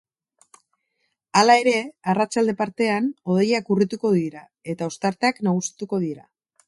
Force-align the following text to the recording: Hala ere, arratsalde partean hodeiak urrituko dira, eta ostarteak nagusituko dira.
Hala 1.41 1.57
ere, 1.63 1.73
arratsalde 2.13 2.55
partean 2.63 3.11
hodeiak 3.33 3.69
urrituko 3.77 4.13
dira, 4.17 4.43
eta 4.75 4.89
ostarteak 4.93 5.45
nagusituko 5.51 6.01
dira. 6.09 6.27